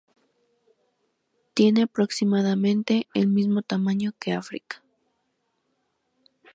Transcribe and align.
Tiene 1.53 1.83
aproximadamente 1.83 3.05
el 3.13 3.27
mismo 3.27 3.61
tamaño 3.61 4.13
que 4.19 4.33
África. 4.33 4.81